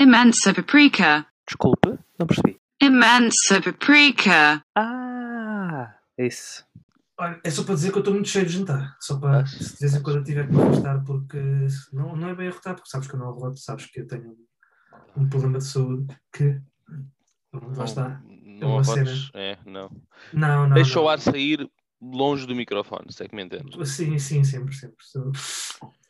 [0.00, 1.26] Imensa paprika.
[1.46, 2.58] Desculpe, não percebi.
[2.80, 4.62] Imensa paprika.
[4.76, 6.64] Ah, isso.
[7.18, 8.96] Olha, é só para dizer que eu estou muito cheio de jantar.
[9.00, 9.46] Só para, Ah.
[9.46, 11.38] se de vez em quando eu tiver que me arrastar, porque
[11.92, 14.36] não, não é bem arrotar, porque sabes que eu não arroto, sabes que eu tenho
[15.16, 16.60] um problema de saúde que.
[17.52, 18.20] Lá está.
[18.26, 19.30] Não uma arrotes.
[19.34, 19.88] É, não.
[20.32, 20.74] Não, não.
[20.74, 21.04] Deixa não.
[21.04, 21.70] o ar sair
[22.02, 23.88] longe do microfone, se é que me entendes.
[23.88, 24.96] Sim, sim, sempre, sempre.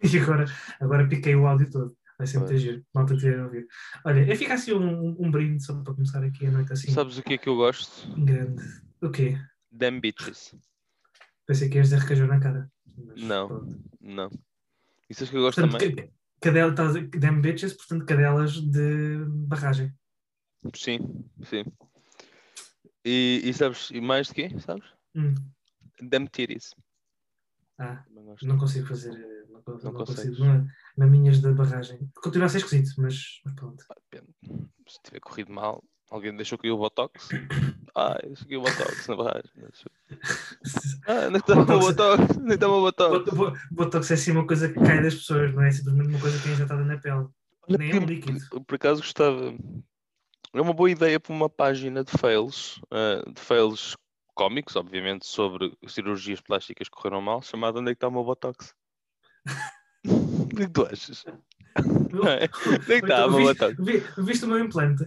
[0.00, 0.44] E agora,
[0.80, 1.97] agora piquei o áudio todo.
[2.18, 2.62] Vai sempre ter Pois.
[2.62, 2.86] giro.
[2.92, 3.66] Malta a ouvir.
[4.04, 6.90] Olha, eu fico assim um, um brinde só para começar aqui a noite assim.
[6.90, 8.12] Sabes o que é que eu gosto?
[8.24, 8.60] Grande.
[9.00, 9.38] O quê?
[9.70, 10.54] Damn bitches.
[11.46, 12.70] Pensei que ias dizer requeijão na cara.
[13.16, 13.46] Não.
[13.46, 13.80] pronto.
[14.00, 14.30] Não.
[15.08, 15.94] Isso é que eu gosto Portanto, também.
[15.94, 19.94] ca- cadela, a- damn bitches, portanto, cadelas de barragem.
[20.74, 21.64] Sim, sim.
[23.04, 24.50] E, e sabes, e mais de quê?
[24.58, 24.84] Sabes?
[25.14, 25.34] Hum.
[26.02, 26.74] Damn titties.
[27.78, 28.04] Ah,
[28.42, 29.37] não consigo fazer.
[29.66, 30.38] Não, Não não consigo.
[30.44, 32.10] Não é, maminhas da barragem.
[32.22, 33.84] Continua a ser esquisito, mas, mas pronto.
[34.10, 34.32] Depende.
[34.88, 37.28] Se tiver corrido mal, alguém deixou cair o botox.
[37.96, 39.50] Ah, deixou cair o botox na barragem.
[41.06, 42.22] Ah, é que está o Botox.
[42.22, 43.24] é que está o botox?
[43.24, 46.20] Bot- bo- Botox é assim uma coisa que cai das pessoas, não é simplesmente uma
[46.20, 47.26] coisa que é injetada na pele.
[47.68, 48.64] Nem é um líquido.
[48.64, 49.52] por, acaso gostava.
[50.54, 53.96] É uma boa ideia para uma página de fails, ah, de fails
[54.34, 58.22] cómicos, obviamente, sobre cirurgias plásticas que correram mal, chamada Onde é que está o meu
[58.22, 58.72] botox?
[60.06, 61.24] O que tu achas?
[61.26, 61.32] É?
[62.68, 63.84] Onde é que está o meu Viste- botox?
[63.84, 65.04] vi- Viste o meu implante?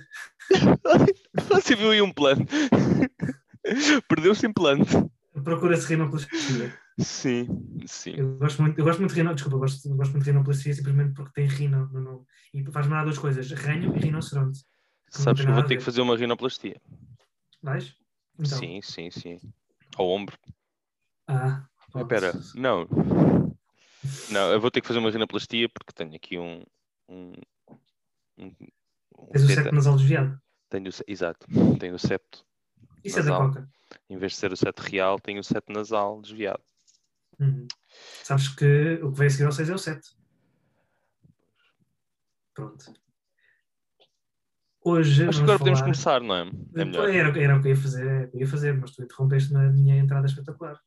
[1.50, 2.46] Você viu aí um plano?
[4.08, 4.92] Perdeu-se implante.
[5.44, 6.74] Procura-se rinoplastia.
[7.00, 7.48] Sim,
[7.88, 8.14] sim.
[8.18, 10.32] Eu gosto muito, eu gosto muito de rino, desculpa, eu gosto, eu gosto muito de
[10.32, 12.26] rinoplastia simplesmente porque tem rino no nome.
[12.54, 14.60] E faz-me dar duas coisas, ranho e rinoceronte.
[15.10, 16.80] Sabes que eu vou a ter que fazer uma rinoplastia.
[17.64, 17.96] Vais?
[18.40, 18.58] Então.
[18.58, 19.40] Sim, sim, sim.
[19.98, 20.38] Ao ombro.
[21.28, 22.02] Ah, Ah.
[22.02, 22.88] Espera, não.
[24.30, 26.64] Não, eu vou ter que fazer uma rinoplastia porque tenho aqui um.
[27.10, 27.34] um,
[28.38, 28.56] um,
[29.18, 30.42] um Tens o septo nasal desviado.
[30.70, 31.46] Tenho exato,
[31.80, 32.46] tenho o septo.
[33.04, 33.48] Isso é da Nasal.
[33.50, 33.70] coca.
[34.10, 36.64] Em vez de ser o septo real, tenho o septo nasal desviado.
[37.40, 37.68] Uhum.
[38.24, 40.02] Sabes que o que vem a seguir ao 6 é o 7.
[42.54, 42.94] Pronto.
[44.84, 45.28] Hoje.
[45.28, 46.42] Acho que agora podemos falar- começar, não é?
[46.76, 47.10] É melhor.
[47.10, 49.04] Era, era o que eu ia fazer, era o que eu ia fazer, mas tu
[49.04, 50.80] interrompeste na minha entrada espetacular.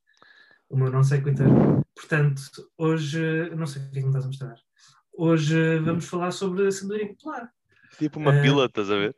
[0.74, 1.46] O meu não sei Twitter.
[1.94, 4.56] Portanto, hoje, não sei o que é que me estás a mostrar.
[5.16, 7.48] Hoje vamos falar sobre a sabedoria popular.
[7.96, 9.16] Tipo uma Eh, pila, estás a ver?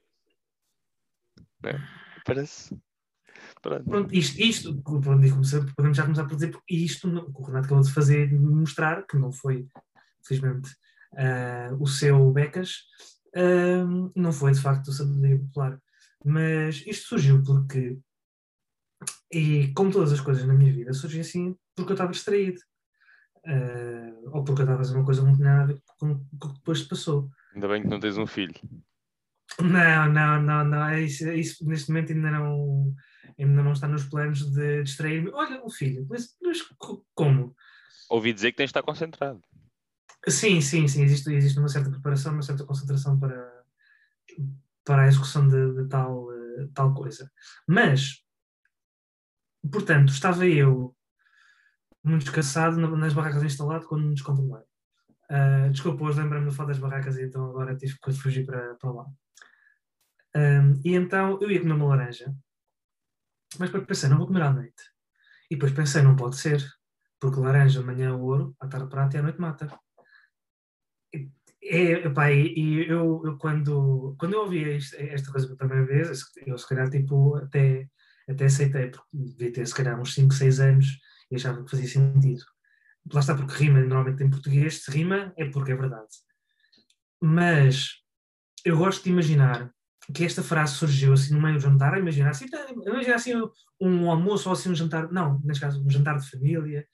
[1.65, 1.79] É,
[2.27, 2.79] Parece.
[3.63, 3.85] Pronto.
[3.85, 5.09] Pronto, isto, isto pronto,
[5.75, 8.31] podemos já começar por dizer, porque isto, não- o que o Renato acabou de fazer,
[8.39, 9.67] mostrar, que não foi,
[10.27, 10.69] felizmente,
[11.17, 12.81] ah, o seu Becas,
[13.35, 15.81] ah, não foi de facto a sabedoria popular.
[16.23, 17.99] Mas isto surgiu porque,
[19.33, 22.61] e como todas as coisas na minha vida, surgiu assim porque eu estava distraído.
[23.47, 25.83] Ah, ou porque eu estava a fazer uma coisa que não tinha nada a ver
[25.99, 27.31] com o que depois se passou.
[27.55, 28.55] Ainda bem que não tens um filho.
[29.61, 30.89] Não, não, não, não.
[30.89, 32.93] é Isso, isso neste momento ainda não,
[33.39, 35.31] ainda não está nos planos de distrair-me.
[35.31, 37.55] Olha, o filho, mas, mas co- como?
[38.11, 39.41] Ouvi dizer que tens de estar concentrado.
[40.29, 41.03] Sim, sim, sim.
[41.05, 43.63] Existe, existe uma certa preparação, uma certa concentração para,
[44.85, 47.31] para a execução de, de tal, eh, tal coisa.
[47.67, 48.23] Mas,
[49.71, 50.95] portanto, estava eu
[52.05, 54.65] muito descansado na- nas barracas instalado quando me descontrolei.
[55.29, 58.75] Ah, desculpa, hoje lembrei-me do fato das barracas e então agora tive que fugir para,
[58.77, 59.07] para lá.
[60.35, 62.33] Ahm, e então eu ia comer uma laranja,
[63.59, 64.83] mas depois pensei, não vou comer à noite.
[65.51, 66.65] E depois pensei, não pode ser,
[67.21, 69.67] porque laranja de manhã é ouro, à tarde prata e à noite mata.
[71.15, 71.31] E-
[71.63, 75.85] É, epá, e, e eu, eu quando, quando eu ouvi isto- esta coisa pela primeira
[75.87, 77.89] vez, eu se calhar tipo, até,
[78.29, 80.99] até aceitei, porque devia ter se calhar uns 5, 6 anos
[81.31, 82.45] e achava que fazia sentido.
[83.13, 86.09] Lá está, porque rima normalmente em português, se rima é porque é verdade.
[87.21, 88.03] Mas
[88.65, 89.71] eu gosto de imaginar
[90.13, 92.47] que esta frase surgiu assim no meio do jantar, imaginar assim,
[92.85, 93.33] imaginar assim
[93.81, 96.87] um almoço ou assim um jantar, não, neste caso um jantar de família,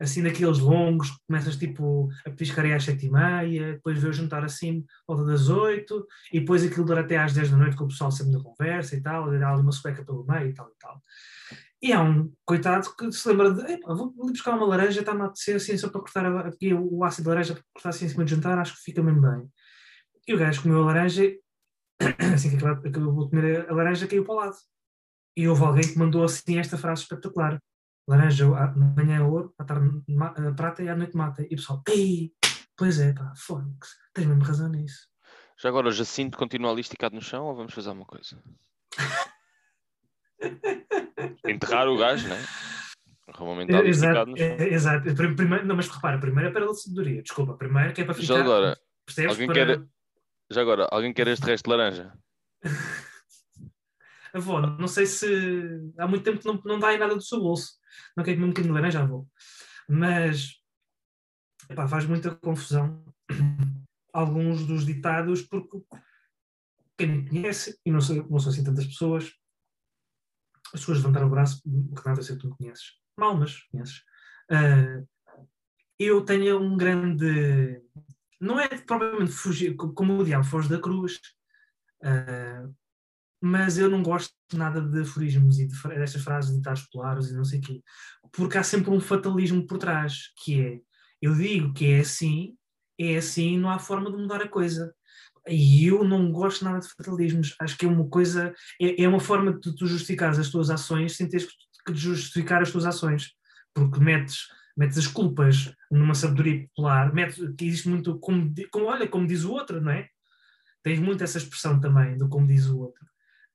[0.00, 4.42] assim daqueles longos, começas tipo a aí às sete e meia, depois vê o jantar
[4.42, 7.88] assim, volta das oito, e depois aquilo dura até às dez da noite com o
[7.88, 10.68] pessoal sempre na conversa e tal, e dá ali uma sueca pelo meio e tal
[10.68, 11.02] e tal.
[11.82, 15.22] E há um coitado que se lembra de, "Epá, vou ali buscar uma laranja, está-me
[15.22, 18.08] a apetecer assim só para cortar aqui o ácido de laranja, para cortar assim em
[18.08, 19.50] cima do jantar, acho que fica mesmo bem.
[20.26, 21.30] E o gajo comeu a laranja,
[22.34, 24.56] assim que acabou de comer a laranja, caiu para o lado.
[25.36, 27.60] E houve alguém que mandou assim esta frase espetacular:
[28.08, 31.42] laranja à manhã é ouro, à tarde ma- eh, prata e à noite mata.
[31.42, 32.32] E o pessoal, ei,
[32.76, 35.08] pois é, pá, Fónix, tens mesmo razão nisso.
[35.58, 38.42] Já agora o Jacinto continua ali esticado no chão ou vamos fazer alguma coisa?
[41.46, 42.36] Enterrar o gajo, né?
[43.28, 45.14] Esticado Exato, é, exato.
[45.14, 48.14] Prim- Primeiro, não, mas repara, primeiro é para a sabedoria, desculpa, primeiro que é para
[48.14, 48.40] Já ficar.
[48.40, 49.30] agora, percebes?
[49.30, 49.86] alguém Para- quer-
[50.50, 52.12] Já agora, alguém quer este resto de laranja?
[54.34, 55.26] Avó, não sei se
[55.98, 57.72] há muito tempo que não, não dá em nada do seu bolso.
[58.16, 59.24] Não quer comer um bocadinho de laranja, avó.
[59.88, 60.60] Mas
[61.68, 63.04] epá, faz muita confusão
[64.12, 65.78] alguns dos ditados, porque
[66.96, 69.32] quem me conhece, e não sou, não sou assim tantas pessoas,
[70.72, 72.92] as pessoas levantaram o braço, que nada sei que tu me conheces.
[73.16, 74.02] Mal, mas conheces.
[74.50, 75.02] Ah,
[75.98, 77.82] eu tenho um grande.
[78.40, 81.20] Não é propriamente fugir, co- como o diabo foge da cruz,
[82.02, 82.68] ah,
[83.40, 87.34] mas eu não gosto nada de aforismos e de, destas frases de ditados populares e
[87.34, 87.82] não sei o quê,
[88.32, 90.80] porque há sempre um fatalismo por trás, que é
[91.20, 92.56] eu digo que é assim,
[92.98, 94.94] é assim, não há forma de mudar a coisa.
[95.46, 97.54] E eu não gosto nada de fatalismos.
[97.60, 101.16] Acho que é uma coisa, é, é uma forma de tu justificares as tuas ações
[101.16, 101.46] sem teres
[101.86, 103.32] que justificar as tuas ações.
[103.74, 104.46] Porque metes,
[104.76, 109.52] metes as culpas numa sabedoria popular, metes, existe muito, como, como, olha, como diz o
[109.52, 110.08] outro, não é?
[110.82, 113.04] Tens muito essa expressão também, do como diz o outro.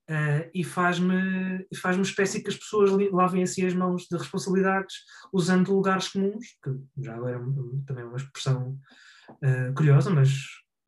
[0.08, 4.98] Ah, e faz-me faz uma espécie que as pessoas lavem assim as mãos de responsabilidades
[5.34, 6.70] usando lugares comuns, que
[7.04, 8.78] já agora é um- também é uma expressão
[9.42, 10.30] ah, curiosa, mas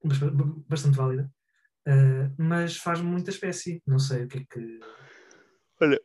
[0.04, 0.32] mas ba-
[0.70, 1.32] bastante válida.
[1.88, 3.82] Ah, mas faz-me muita espécie.
[3.88, 4.80] Não sei o que é que.
[5.82, 6.00] Olha,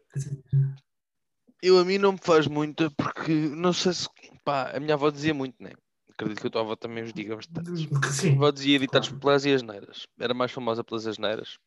[1.62, 4.08] Eu a mim não me faz muito porque não sei se.
[4.44, 5.72] Pá, a minha avó dizia muito, né?
[6.10, 7.70] Acredito que a tua avó também os diga bastante.
[7.88, 9.46] que A Sim, avó dizia ditados claro.
[9.46, 10.06] e asneiras.
[10.18, 11.58] Era mais famosa pelas asneiras.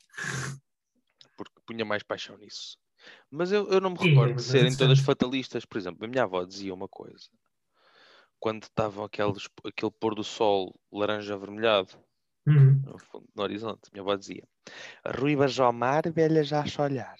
[1.68, 2.78] Punha mais paixão nisso.
[3.32, 5.66] Mas eu, eu não me Sim, recordo de mas serem todas fatalistas.
[5.66, 7.30] Por exemplo, a minha avó dizia uma coisa.
[8.40, 11.98] Quando estavam aqueles, aquele pôr do sol laranja avermelhado
[12.48, 12.86] Uhum.
[12.86, 12.98] no,
[13.36, 14.44] no horizonte, minha avó dizia
[15.20, 17.18] ruivas ao mar, velhas já a olhar.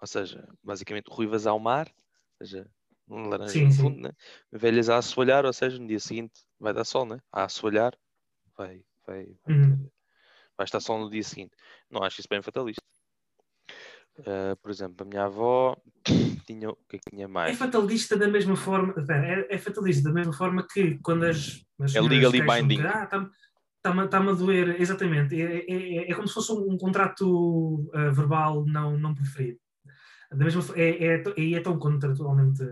[0.00, 1.88] Ou seja, basicamente ruivas ao mar,
[2.40, 2.70] ou seja,
[3.08, 3.74] um laranja Sim, no sim.
[3.74, 4.10] fundo, né?
[4.52, 7.18] velhas a assoalhar, ou seja, no dia seguinte vai dar sol, né?
[7.32, 7.92] a assoalhar,
[8.56, 9.90] vai, vai, vai, Uhum.
[10.56, 11.56] vai estar sol no dia seguinte.
[11.90, 12.84] Não acho isso bem fatalista.
[14.26, 15.76] Ah, por exemplo, a minha avó
[16.46, 17.58] tinha o que é tinha É mais?
[17.58, 18.94] fatalista da mesma forma.
[19.08, 21.64] É, é fatalista da mesma forma que quando as.
[21.80, 22.80] as É legally binding.
[22.82, 23.30] Ah, está-me
[23.76, 24.80] está-me- está-me a doer.
[24.80, 25.40] Exatamente.
[25.40, 29.58] É, é, é- é como se fosse um contrato ah, verbal não, não preferido.
[30.30, 32.62] Da mesma, é, é, e é tão contratualmente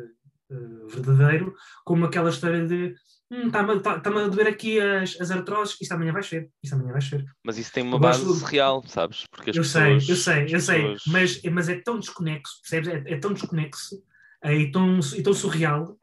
[0.53, 1.55] ah, verdadeiro
[1.85, 2.95] como aquela história de
[3.31, 6.51] hum, está-me está- está-me a doer aqui as, as artroses, isto amanhã vai ser.
[6.63, 7.25] Isto amanhã vai ser.
[7.45, 9.25] Mas isso tem uma Eu base gosto- real, sabes?
[9.31, 12.89] Porque eu sei, pessoas, eu sei, eu sei, pessoas- mas, mas é tão desconexo, percebes?
[13.07, 14.03] É, é tão desconexo
[14.45, 15.97] é, e, tão, e tão surreal,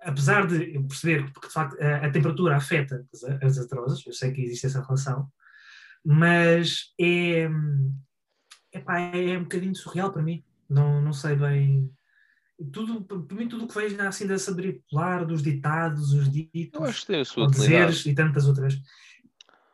[0.00, 4.12] apesar de eu perceber que de facto a, a temperatura afeta as, as artroses, eu
[4.12, 5.28] sei que existe essa relação,
[6.04, 7.48] mas é,
[8.72, 11.90] epá, é um bocadinho surreal para mim, não, não sei bem.
[12.72, 16.70] Tudo, para mim, tudo o que vejo assim da sabedoria popular, dos ditados, os ditos,
[16.80, 17.86] eu acho que tem a sua ou utilidade.
[17.92, 18.74] dizeres e tantas outras.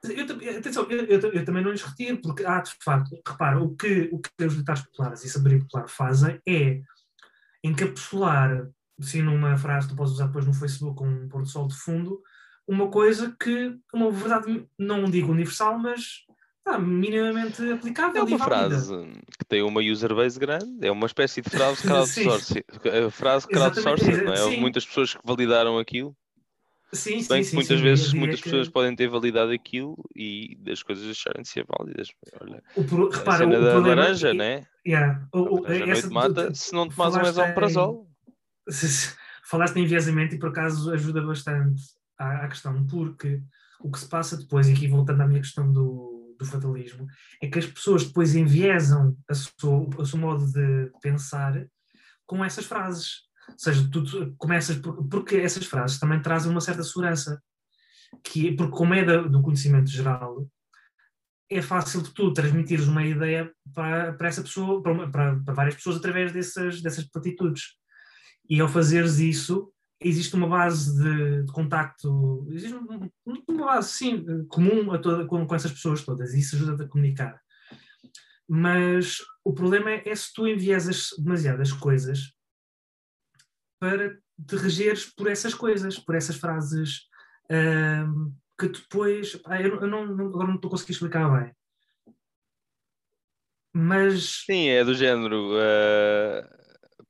[0.05, 3.61] Eu, tam- atenção, eu, eu- eu também não lhes retiro, porque há de facto, repara,
[3.63, 6.81] o que, o que os ditados populares e sabedoria popular fazem é
[7.63, 8.69] encapsular,
[9.01, 11.69] assim numa frase que tu podes usar depois no Facebook com um pôr do sol
[11.69, 12.21] de fundo,
[12.67, 16.25] uma coisa que, uma verdade, não digo universal, mas
[16.65, 18.97] pá, minimamente aplicável É uma frase
[19.39, 22.63] que tem uma user base grande, é uma espécie de frase crowdsourcing.
[23.07, 24.37] A frase crowdsourcing, não é?
[24.37, 24.61] Sim.
[24.61, 26.17] muitas pessoas que validaram aquilo,
[26.95, 30.59] Sim, bem sim, que muitas sim, vezes muitas que pessoas podem ter validado aquilo e
[30.61, 32.09] das coisas deixarem de ser válidas.
[32.39, 34.67] Olha, o pro- a repara, cena o da laranja, né?
[34.87, 38.11] Yeah, o- A o- laranja à essa- noite mata se não um falaste esomeprazol.
[38.69, 41.83] se- se- falaste em enviesamento e por acaso ajuda bastante
[42.19, 43.41] à, à questão, porque
[43.81, 46.12] o que se passa depois, e aqui voltando à minha questão do,
[46.43, 47.07] do fatalismo,
[47.41, 51.67] é que as pessoas depois enviesam a o seu modo de pensar
[52.27, 53.23] com essas frases.
[53.49, 57.43] Ou seja, tu começas por, porque essas frases também trazem uma certa segurança,
[58.23, 60.47] que porque como é da- do conhecimento geral,
[61.51, 65.75] é fácil de tu transmitires uma ideia para, para essa pessoa, para, para- para várias
[65.75, 67.75] pessoas através dessas, dessas platitudes.
[68.49, 69.71] E ao fazeres isso,
[70.05, 73.11] existe uma base de, de contacto, existe um-
[73.49, 76.89] uma base, sim, comum a toda, com, com essas pessoas todas, e isso ajuda-te a
[76.89, 77.41] comunicar.
[78.49, 82.33] Mas o problema é, é se tu enviesas demasiadas coisas
[83.81, 84.17] para
[84.47, 87.09] te regeres por essas coisas, por essas frases
[87.51, 89.37] ahm, que depois.
[89.37, 91.53] pá, eu, eu não, agora não estou a conseguir explicar bem.
[93.75, 95.53] Mas Sim, é do género.
[95.59, 96.62] eh,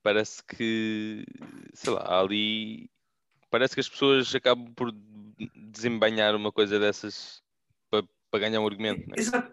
[0.03, 1.25] parece que,
[1.75, 2.91] sei lá, ali.
[3.51, 4.93] Parece que as pessoas acabam por
[5.57, 7.43] desembainhar uma coisa dessas
[7.91, 9.15] para, para ganhar um argumento, né?
[9.19, 9.53] Exa-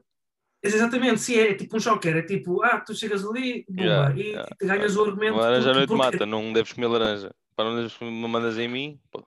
[0.61, 4.21] Exatamente, sim, é tipo um joker, é tipo, ah, tu chegas ali, bomba, Yeah, e
[4.31, 5.33] yeah, ganhas o argumento.
[5.35, 7.33] Uma laranja à noite porque- mata, não deves comer laranja.
[7.55, 9.23] Para não deves me mandas em mim, pô,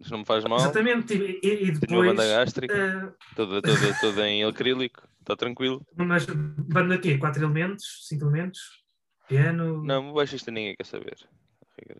[0.00, 0.58] Mas não me faz mal.
[0.58, 2.06] Exatamente, e, e- e Tenho uma depois.
[2.08, 5.80] banda gástrica, eh, toda, toda, toda em acrílico, está tranquilo.
[5.96, 7.18] mas banda quê?
[7.18, 8.06] Quatro elementos?
[8.08, 8.82] Cinco elementos?
[9.28, 9.84] Piano?
[9.84, 11.16] Não, o baixista ninguém quer saber.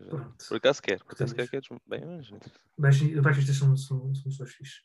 [0.09, 0.35] Pronto.
[0.47, 2.29] Por acaso quer, por acaso quer, queres bem, mas
[2.77, 4.81] Baixistas são, são, são pessoas fixes.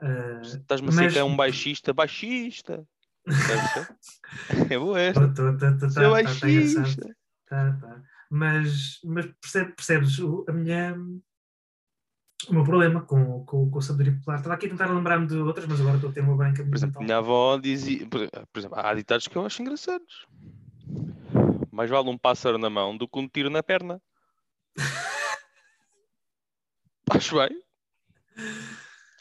[0.00, 2.86] Eh, estás-me a mas- dizer que é um baixista, baixista.
[3.26, 3.26] A?
[4.74, 5.28] É boa esta.
[5.34, 7.14] tô- tô- tô- tô- Seu tá- tá- tá baixista.
[7.46, 8.02] Tá, tá.
[8.30, 10.96] Mas, mas percebe- percebes o, a minha,
[12.48, 14.36] o meu problema com, com, com a sabedoria popular.
[14.36, 16.74] Estava aqui a tentar lembrar-me de outras, mas agora estou a ter uma branca Por
[16.76, 17.02] exemplo, mental.
[17.04, 20.26] minha avó dizia, por, por exemplo, há ditados que eu acho engraçados.
[21.76, 24.00] Mais vale um pássaro na mão do que um tiro na perna.
[27.10, 27.62] acho bem.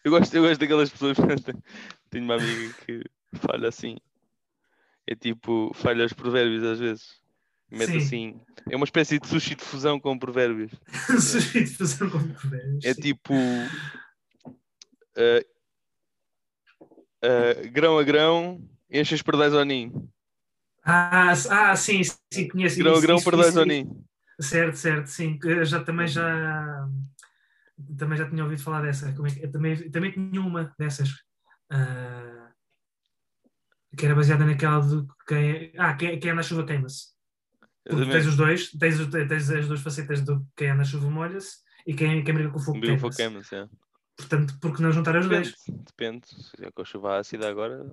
[0.01, 1.17] Eu gosto, eu gosto daquelas pessoas.
[2.09, 3.97] Tenho uma amiga que falha assim.
[5.05, 7.21] É tipo, falha os provérbios às vezes.
[7.69, 7.97] Mete Sim.
[7.97, 8.41] assim.
[8.71, 10.71] É uma espécie de sushi de fusão com provérbios.
[11.19, 12.85] Sujeito de fazer como puderes.
[12.85, 13.33] É tipo.
[15.17, 15.45] eh,
[17.21, 20.09] eh, grão a grão, enche os pardais ao ninho.
[20.85, 22.01] Ah, ah, sim,
[22.31, 24.05] sim, conheço Grão isso, grão, isso, ninho.
[24.39, 25.39] Certo, certo, sim.
[25.43, 26.87] Eu já também já
[27.97, 29.09] também já tinha ouvido falar dessa.
[29.09, 31.09] É eu também, também tinha uma dessas.
[31.71, 32.51] ah,
[33.97, 37.15] que era baseada naquela de quem, ah, quem, quem anda na chuva queima-se.
[37.87, 41.57] Porque tens os dois, tens, tens as duas facetas do quem anda na chuva molha-se
[41.85, 43.17] e quem, quem briga com o fogo queima-se.
[43.17, 43.67] queima-se, é.
[44.17, 45.53] Portanto, porque não juntar os dois?
[45.67, 46.27] Depende.
[46.27, 47.89] Se é com a chuva ácida agora.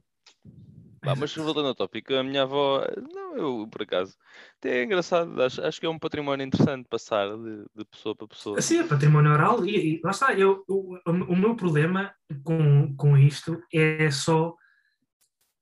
[1.04, 4.16] Bah, mas voltando ao tópico, a minha avó, não, eu por acaso,
[4.58, 8.28] até é engraçado, acho, acho que é um património interessante passar de, de pessoa para
[8.28, 8.58] pessoa.
[8.58, 13.18] Assim, é património oral e, e lá está, eu, o, o meu problema com, com
[13.18, 14.54] isto é só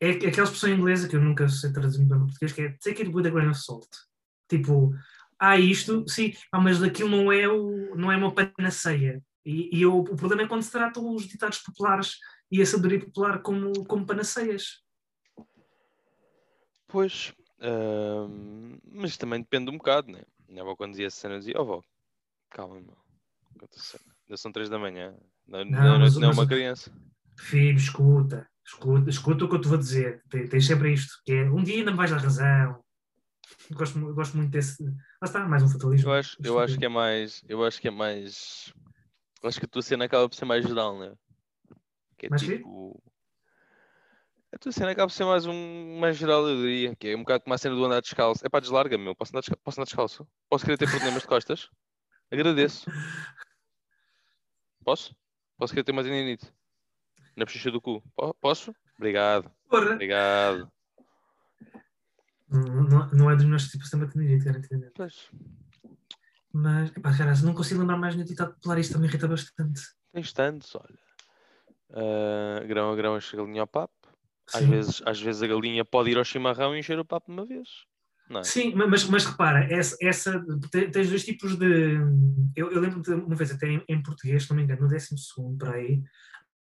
[0.01, 3.03] é que- aquela expressão inglesa que eu nunca sei traduzir para português, que é take
[3.03, 3.87] it with a grain of salt.
[4.49, 4.93] Tipo,
[5.39, 9.23] há isto, sim, ah, mas daquilo não é, o, não é uma panaceia.
[9.45, 12.17] E, e eu- o problema é quando se tratam os ditados populares
[12.51, 14.83] e a sabedoria popular como, como panaceias.
[16.91, 20.23] Pois, ahm, mas também depende um bocado, né?
[20.49, 21.83] Minha avó quando dizia essa cena dizia, oh vó,
[22.51, 22.97] calma, meu.
[23.73, 24.03] Cena.
[24.27, 25.15] Ainda são três da manhã.
[25.47, 26.91] Não, Não, não, mas- não é mas- uma criança.
[27.39, 30.23] Filho, escuta, escuta, escuta o que eu te vou dizer.
[30.31, 32.83] Tem- Tens sempre isto, que é um dia ainda me vais dar razão.
[33.73, 34.83] Gosto, gosto muito desse.
[34.85, 34.93] Lá
[35.25, 36.09] está, mais um fatalismo.
[36.09, 37.43] Eu acho, eu acho que é mais.
[37.49, 38.73] Eu acho que é mais.
[39.43, 41.15] eu Acho que a tua cena acaba por ser mais geral, né?
[42.17, 43.03] Que é Mais tipo.
[44.53, 46.97] A tua cena acaba por ser mais um mais geral, eu diria.
[46.97, 48.45] Que é um bocado como a cena do andar descalço.
[48.45, 49.15] É pá, deslarga, meu.
[49.15, 50.27] Posso andar, desca- posso andar descalço?
[50.49, 51.69] Posso querer ter problemas de costas?
[52.33, 52.91] Agradeço.
[54.85, 55.15] Posso?
[55.57, 56.53] Posso querer ter uma tendinite?
[57.37, 58.03] Na bochecha do cu?
[58.17, 58.75] Po- Posso?
[58.99, 59.51] Obrigado.
[59.69, 60.71] Porra, Obrigado.
[62.49, 64.93] não, não, não é dos meus tipos de maternidade, garantidamente.
[64.95, 65.31] Pois,
[66.53, 69.81] Mas, pá, cara, não consigo lembrar mais um ditado popular, isto também irrita bastante.
[70.13, 70.99] tens tantos, olha.
[71.93, 73.95] Ah, grão a grão enche a galinha ao papo.
[74.53, 74.71] Às Sim.
[74.71, 77.47] vezes, às vezes a galinha pode ir ao chimarrão e encher o papo de uma
[77.47, 77.69] vez.
[78.31, 78.43] É?
[78.45, 81.97] Sim, ma- mas, mas repara, essa, essa, te- tens dois tipos de.
[82.55, 84.89] Eu, eu lembro de uma vez, até em, em português, se não me engano, no
[84.89, 85.09] 12
[85.59, 86.01] para aí,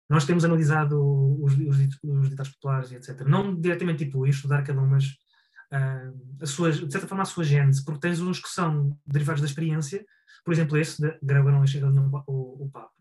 [0.08, 0.96] nós temos analisado
[1.42, 3.22] os, os, os ditados populares e etc.
[3.26, 5.04] Não diretamente tipo isto, estudar cada um, mas
[5.72, 9.40] ah, a sua, de certa forma a sua gênese, porque tens uns que são derivados
[9.40, 10.04] da experiência,
[10.44, 12.92] por exemplo, esse, de grava não chega o, o papo,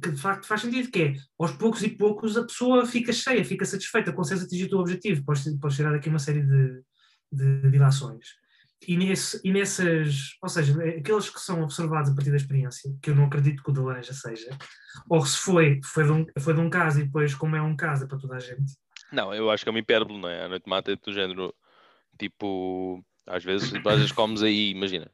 [0.00, 3.44] que de facto faz sentido, que é aos poucos e poucos a pessoa fica cheia,
[3.44, 6.82] fica satisfeita, consegues atingir o teu objetivo, podes, podes tirar daqui uma série de,
[7.32, 8.26] de dilações.
[8.86, 13.10] E, nesse, e nessas, ou seja, aqueles que são observados a partir da experiência, que
[13.10, 14.50] eu não acredito que o da laranja seja,
[15.08, 17.74] ou se foi, foi de, um, foi de um caso e depois, como é um
[17.74, 18.74] caso, é para toda a gente.
[19.10, 20.44] Não, eu acho que é uma hipérbole, não é?
[20.44, 21.54] A noite mata é do género.
[22.18, 25.10] Tipo, às vezes, às vezes comes aí, imagina,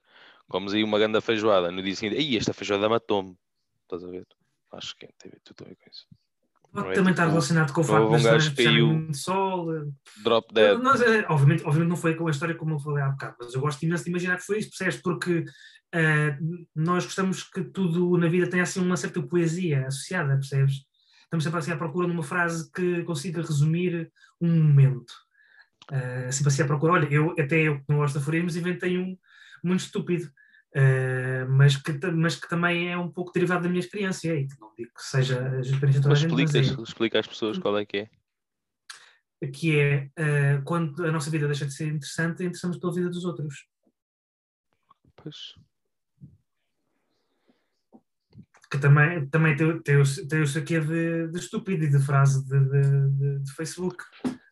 [0.48, 3.36] comes aí uma grande feijoada, no dia seguinte, ei, esta feijoada matou-me.
[3.84, 4.26] Estás a ver?
[4.72, 6.06] Acho que tem tudo a ver com isso.
[6.72, 9.76] Pode é também estar tipo, relacionado com o facto um gajo caiu- muito sol.
[9.76, 9.84] eh,
[10.24, 10.78] Drop dead.
[10.78, 13.52] Não, é, obviamente, obviamente não foi com a história como eu falei há bocado, mas
[13.52, 14.96] eu gosto imenso de imaginar que foi isso, percebes?
[15.02, 15.44] Porque
[15.92, 16.38] eh,
[16.74, 20.86] nós gostamos que tudo na vida tenha assim uma certa poesia associada, percebes?
[21.24, 24.10] Estamos sempre assim à procura de uma frase que consiga resumir
[24.40, 25.12] um momento.
[25.90, 26.92] Eh, sempre assim à procura.
[26.94, 29.14] Olha, eu, até eu que não gosto de aforismos, inventei um
[29.62, 30.30] muito estúpido,
[30.74, 34.60] eh, mas, que, mas que também é um pouco derivado da minha experiência, e que
[34.60, 37.20] não digo que seja a experiência de toda a Mas gente, mas explicas, é- explica
[37.20, 38.10] às pessoas qual é que é.
[39.48, 43.24] que é eh, quando a nossa vida deixa de ser interessante, interessamos pela vida dos
[43.24, 43.66] outros.
[45.16, 45.54] Pois.
[48.70, 50.46] Que também, também tem, tem, o- tem o
[50.86, 54.02] de, de estúpido e de frase de, de, de- de Facebook,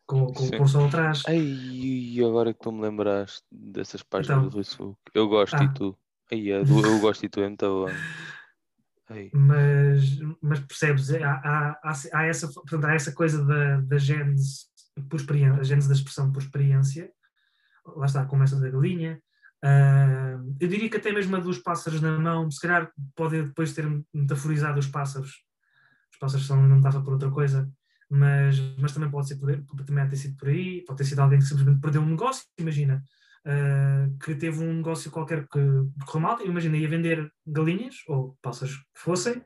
[0.05, 0.55] com, com Sim.
[0.55, 1.23] o pôr atrás.
[1.25, 4.49] Ai, agora que tu me lembraste dessas páginas Então.
[4.49, 4.99] do Facebook.
[5.13, 5.63] Eu gosto Ah.
[5.63, 5.97] e tu.
[6.31, 7.65] Ai, a do eu gosto e tu é muito.
[9.09, 11.33] Ei, mas, mas percebes, há,
[11.83, 14.65] há, há, essa, portanto, há essa coisa da, da gênese
[15.09, 17.11] por experiência, a gênese da expressão por experiência,
[17.95, 19.21] lá está, como essa da galinha.
[19.63, 23.73] Ah, eu diria que até mesmo a dos pássaros na mão, se calhar pode depois
[23.73, 25.43] ter metaforizado os pássaros.
[26.13, 27.69] Os pássaros são, não estava por outra coisa,
[28.09, 31.19] mas, mas também pode ser por, aí- também ter sido por aí, pode ter sido
[31.19, 33.03] alguém que simplesmente perdeu um negócio, imagina,
[33.45, 35.59] ah, que teve um negócio qualquer que
[36.05, 39.43] correu mal, imagina, ia vender galinhas, ou pássaros que fossem,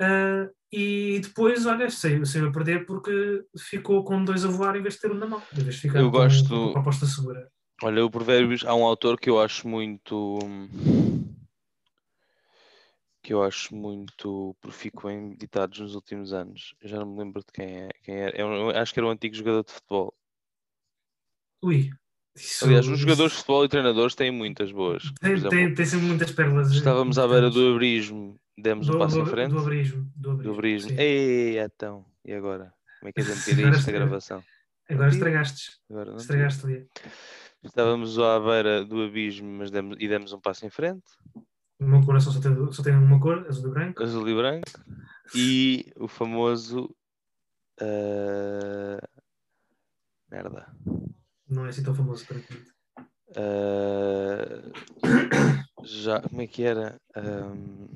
[0.00, 4.82] ah, e depois, olha, saiu, saiu a perder porque ficou com dois a voar em
[4.82, 7.50] vez de ter um na mão, em vez de ficar Eu gosto- com aposta segura.
[7.82, 10.38] Olha, o Provérbios, há um autor que eu acho muito.
[13.22, 16.74] que eu acho muito profícuo em ditados nos últimos anos.
[16.80, 17.88] Eu já não me lembro de quem é.
[18.02, 18.36] Quem era.
[18.38, 20.14] Eu acho que era um antigo jogador de futebol.
[21.62, 21.90] Ui.
[22.40, 25.12] Isso, Aliás, os jogadores de futebol e treinadores têm muitas boas.
[25.20, 26.70] Tem, exemplo, tem, tem sempre muitas pérolas.
[26.72, 29.50] estávamos à beira do abrismo, demos um do, passo do, em frente.
[29.50, 30.10] do abrismo.
[30.16, 30.52] Do abrismo.
[30.52, 30.90] Do abrismo.
[30.98, 32.06] Ei, então.
[32.24, 32.72] E agora?
[33.00, 34.42] Como é que a gente tira isto da gravação?
[34.88, 35.70] Agora estragaste.
[35.90, 36.16] Agora não.
[36.16, 36.86] Estragaste ali.
[37.62, 41.04] Estávamos à beira do abismo, mas demos, e demos um passo em frente.
[41.78, 44.02] O meu coração só tem, só tem uma cor, azul e branco.
[44.02, 44.84] azul e branco
[45.34, 46.94] e o famoso
[47.80, 48.98] ah,
[50.30, 50.66] merda
[51.50, 52.62] Não é assim tão famoso para ti.
[53.36, 54.70] Ah,
[55.84, 57.86] já como é que era Ahm,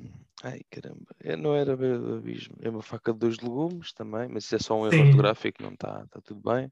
[0.43, 4.45] ai caramba É, não era do abismo é uma faca de dois legumes também mas
[4.45, 5.03] isso é só um erro Sim.
[5.07, 6.71] ortográfico não está tá tudo bem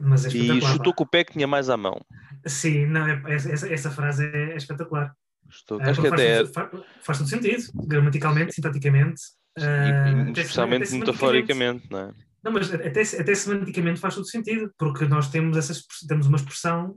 [0.00, 2.00] é e chutou com o pé que tinha mais à mão
[2.46, 5.14] Sim, não, é- essa, essa- frase é, é espetacular.
[5.48, 6.70] Chutou- Ah, acho que até é, faz, fa-
[7.02, 9.22] faz todo sentido, gramaticalmente, sintaticamente.
[9.58, 12.14] e- ah, até especialmente metaforicamente não é?
[12.44, 15.72] Não, mas até, até semanticamente faz todo sentido, porque nós temos, essa,
[16.06, 16.94] temos uma expressão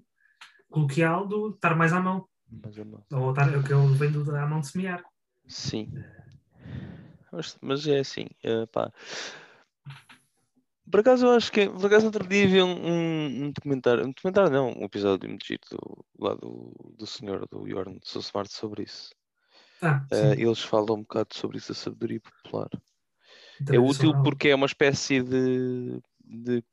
[0.70, 4.12] coloquial do estar mais à mão, mais à mão ou estar, o que ele vem
[4.12, 5.02] do à mão de semear.
[5.48, 5.90] Sim.
[7.32, 8.92] Mas, mas é assim, eh, pá.
[10.90, 14.12] Por acaso eu acho que por acaso outro dia vi um, um, um documentário, um
[14.12, 18.52] documentário não, um episódio muito giro do, lá do, do senhor do Jorn de Smart
[18.52, 19.10] sobre isso.
[19.82, 22.70] Ah, sim, eles falam um bocado sobre isso da sabedoria popular.
[23.72, 26.64] É útil porque é uma espécie de, de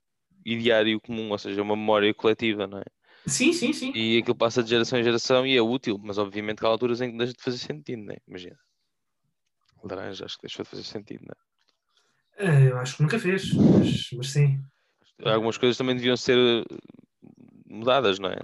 [0.45, 2.85] ideário comum, ou seja, uma memória coletiva, não é?
[3.27, 3.93] Sim, sim, sim.
[3.95, 7.01] E aquilo passa de geração em geração e é útil, mas obviamente que há alturas
[7.01, 8.19] em que deixa de fazer sentido, não é?
[8.29, 8.57] Imagina.
[9.83, 11.55] Laranja, acho que deixou de fazer sentido, não é?
[12.37, 14.61] Ah, eu acho que nunca fez, mas, mas sim.
[15.25, 16.65] algumas coisas também deviam ser eh,
[17.67, 18.37] mudadas, não é?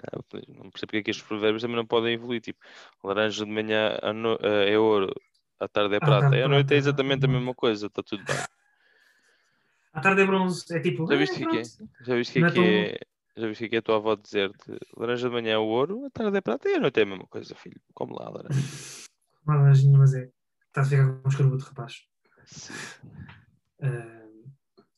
[0.49, 2.41] Não percebo porque é que estes provérbios também não podem evoluir.
[2.41, 2.61] Tipo,
[3.03, 3.99] laranja de manhã
[4.43, 5.13] eh, é ouro,
[5.61, 8.37] à tarde é prata, e à noite é exatamente a mesma coisa, está tudo bem.
[9.93, 11.07] À tarde é bronze, é tipo.
[11.07, 11.63] Já ah, viste o que é?
[12.03, 13.01] Já viste o que é é é?
[13.37, 14.79] Já viste que é que é a tua avó dizer-te?
[14.97, 17.07] Laranja de manhã é o ouro, à tarde é prata e à noite é a
[17.07, 17.81] mesma coisa, filho.
[17.95, 18.59] Como lá, laranja.
[19.47, 20.31] Uma laranjinha, mas é.
[20.69, 22.03] Está a ficar com um escorbuto, rapaz.
[22.47, 22.73] Sim.
[23.83, 24.21] Ah,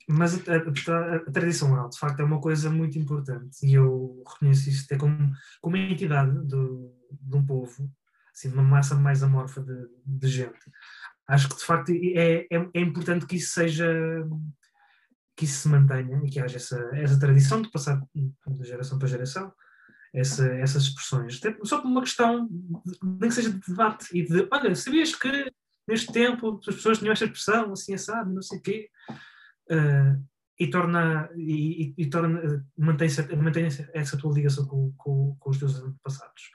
[0.09, 4.23] mas a, a- a- tradição oral, de facto, é uma coisa muito importante e eu
[4.29, 7.89] reconheço isto até como, como entidade do, de um povo,
[8.33, 10.61] assim, uma massa mais amorfa de, de gente.
[11.29, 13.89] Acho que, de facto, é, é, é importante que isso seja
[15.35, 19.09] que isso se mantenha e que haja essa, essa tradição de passar de geração para
[19.09, 19.53] geração
[20.15, 21.39] essa, essas expressões.
[21.39, 22.49] Até só por uma questão,
[23.03, 25.51] nem que seja de debate e de, olha, sabias que
[25.89, 28.91] neste tempo as pessoas tinham esta expressão, assim assado, não sei o quê,
[29.71, 30.17] Ah,
[30.61, 35.75] e torna, e, e- torna, mantém-se mantém essa tua ligação com, com, com os teus
[35.83, 36.51] antepassados.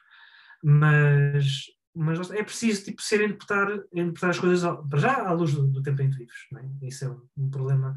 [0.69, 1.61] Mas,
[1.95, 5.81] mas é preciso tipo, ser interpretar, interpretar as coisas para já à luz do, do
[5.81, 6.35] tempo em que vives.
[6.81, 6.87] É?
[6.87, 7.95] Isso é um, um problema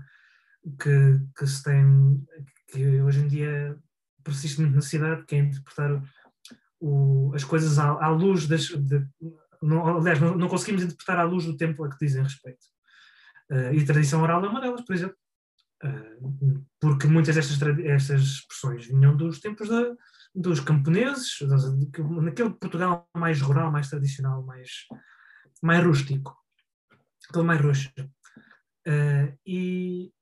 [0.80, 2.24] que, que se tem,
[2.68, 3.76] que hoje em dia
[4.22, 6.00] persiste muito na cidade, que é interpretar
[6.78, 8.68] o- as coisas à, à luz das.
[8.68, 9.04] De,
[9.60, 12.64] não, aliás, não, não conseguimos interpretar à luz do tempo a que dizem respeito.
[13.50, 15.16] Eh, e tradição oral é uma delas, por exemplo.
[15.82, 16.18] Eh,
[16.80, 19.96] porque muitas destas estas expressões vinham dos tempos da-
[20.34, 21.38] dos camponeses,
[22.22, 24.70] naquele Portugal mais rural, mais tradicional, mais,
[25.62, 26.36] mais rústico,
[27.28, 27.90] aquele mais roxo.
[28.86, 30.12] Eh, e,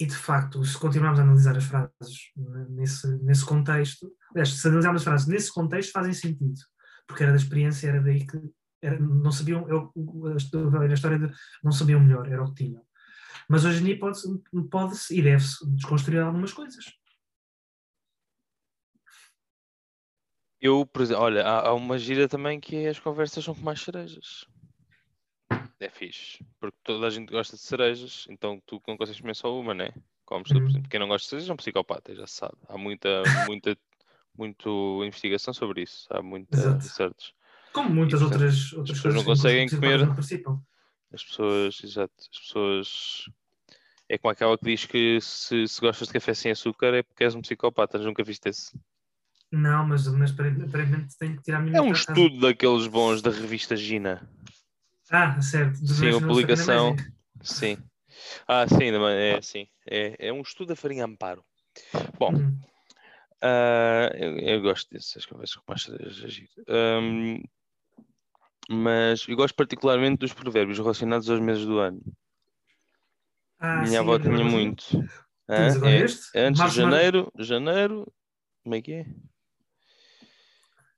[0.00, 2.32] e de facto, se continuarmos a analisar as frases
[2.70, 6.60] nesse, nesse contexto, aliás, se analisarmos as frases nesse contexto, fazem sentido,
[7.06, 8.40] porque era da experiência, era daí que
[8.82, 9.92] era- não sabiam, eu,
[10.32, 11.32] a história de
[11.62, 12.84] não sabiam melhor, era o que tinham.
[13.48, 14.28] Mas hoje em dia pode-se
[14.70, 16.84] pode e deve-se desconstruir algumas coisas.
[20.60, 23.62] Eu, por exemplo, olha, há, há uma gira também que é as conversas são com
[23.62, 24.46] mais cerejas.
[25.78, 29.54] É fixe, porque toda a gente gosta de cerejas, então tu não consegues comer só
[29.58, 29.90] uma, né?
[30.24, 30.70] Comes tudo, por Uhum.
[30.70, 32.56] exemplo, quem não gosta de cerejas é um psicopata, já se sabe.
[32.68, 33.76] Há muita, muita,
[34.36, 36.82] muito investigação sobre isso, há Exato.
[36.82, 37.34] research.
[37.74, 40.00] Como muitas E, portanto, outras, outras pessoas não conseguem comer.
[41.12, 43.24] As pessoas, exato, as pessoas.
[44.08, 47.24] É como aquela que diz que se, se gostas de café sem açúcar é porque
[47.24, 48.78] és um psicopata, nunca viste esse.
[49.52, 53.22] Não, mas, mas apare- aparentemente tenho que tirar a minha É um estudo daqueles bons
[53.22, 54.28] da revista Gina.
[55.10, 55.80] Ah, certo.
[55.80, 56.96] do Sim, a publicação.
[57.42, 57.78] Sim.
[58.48, 59.68] Ah, sim, é sim.
[59.88, 61.44] É, é um estudo da farinha Amparo.
[62.18, 62.58] Bom, Hum.
[63.42, 65.88] ah, eu, eu gosto dessas conversas com mais
[66.24, 66.48] agir.
[66.68, 67.42] Ahm,
[68.68, 72.00] mas eu gosto particularmente dos provérbios relacionados aos meses do ano.
[73.60, 74.84] Ah, Minha sim, avó tinha muito.
[75.48, 75.92] Agora
[76.34, 78.12] É, antes Março, de janeiro, janeiro,
[78.64, 79.06] como é que é?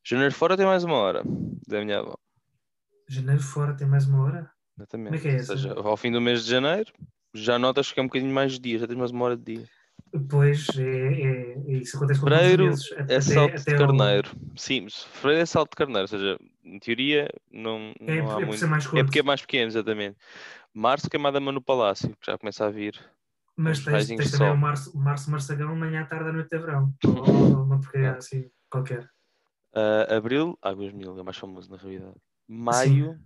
[0.08, 1.22] Janeiro fora tem mais uma hora
[1.66, 2.16] da minha avó.
[3.06, 4.50] Janeiro fora tem mais uma hora?
[4.78, 5.10] Exatamente.
[5.10, 5.56] Como é que é Ou essa?
[5.56, 6.90] seja, ao fim do mês de janeiro,
[7.34, 9.56] já notas que é um bocadinho mais de dia, já tens mais uma hora de
[9.56, 9.66] dia.
[10.30, 13.10] Pois, é, é, é isso acontece com Fevereiro todos os meses.
[13.10, 14.30] É salto de ao- carneiro.
[14.56, 18.40] Sim, mas fevereiro é salto de carneiro, ou seja, em teoria não, É, não há
[18.40, 18.66] é muito.
[18.66, 19.04] mais É curto.
[19.04, 20.16] porque é mais pequeno, exatamente.
[20.72, 22.98] Março, queimada no palácio, que já começa a vir.
[23.54, 26.94] Mas tens, tens de também o março, março Marçagão, manhã, tarde, à noite é verão.
[27.04, 29.06] Ou, ou uma porcaria assim, qualquer.
[29.74, 32.16] Ah, abril, Águas Mil, é mais famoso na realidade.
[32.46, 33.20] Maio.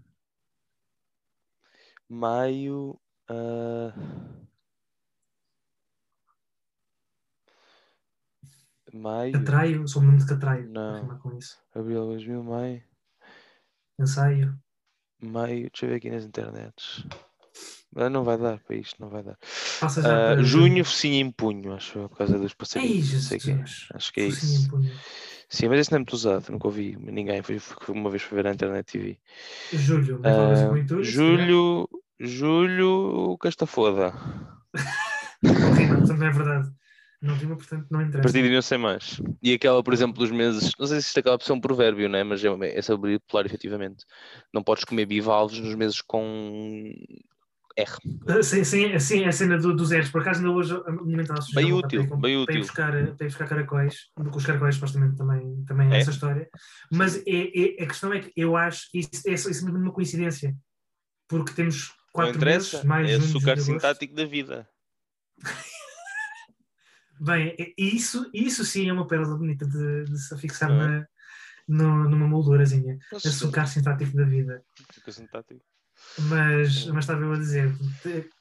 [2.08, 3.00] Maio.
[3.28, 3.92] ah,
[8.92, 9.32] Maio.
[9.32, 10.68] Catraio, sou muito de Catraio.
[10.68, 11.18] Não.
[11.18, 11.58] com isso.
[11.74, 12.82] Abril, Águas Mil, Maio.
[13.98, 14.58] Ensaio.
[15.20, 17.06] Maio, deixa eu ver aqui nas internets.
[17.94, 19.38] Ah, não vai dar para isto, não vai dar.
[19.78, 22.54] Para junho, focinho em punho, acho por causa dos.
[22.74, 23.88] Jesus.
[23.94, 24.70] Acho que é isso.
[25.52, 27.42] Sim, mas esse não é muito usado, nunca ouvi ninguém.
[27.42, 27.60] Foi,
[27.90, 29.20] uma vez para ver na internet vi.
[29.70, 30.18] Julho.
[30.22, 31.02] Calhar.
[31.02, 31.88] julho,
[32.18, 34.14] julho, que esta foda.
[35.42, 36.70] Não rima, é verdade.
[37.20, 38.22] Não rima, portanto não A interessa.
[38.22, 39.20] partir de não sei mais.
[39.42, 42.08] E aquela, por exemplo, dos meses, não sei se isto acaba por ser um provérbio,
[42.08, 42.22] né?
[42.24, 44.04] mas é, é sobre popular, efetivamente.
[44.54, 46.94] Não podes comer bivalves nos meses com
[47.76, 47.90] R.
[48.28, 50.10] Ah, Sim, sim, sim, a cena do, dos erros.
[50.10, 52.30] Por acaso, ainda hoje a minha mente estava a sugerir Bem útil, para bem para
[52.30, 52.60] ir útil.
[52.60, 55.98] buscar, para ir buscar caracóis, porque os caracóis supostamente também, também é É?
[56.00, 56.48] essa história.
[56.90, 60.56] Mas é, é- a questão é que eu acho isso é, isso é uma coincidência.
[61.28, 64.68] Porque temos quatro meses, mais é açúcar sintático da vida.
[67.20, 70.74] Bem, é- isso, isso sim é uma pérola bonita de, de se fixar é?
[70.74, 71.06] na,
[71.68, 72.98] no- numa moldurazinha.
[73.14, 74.62] Açúcar sintático da vida.
[74.90, 75.64] Açúcar sintático.
[76.28, 76.94] Mas, Hum.
[76.94, 77.74] mas estava eu a dizer,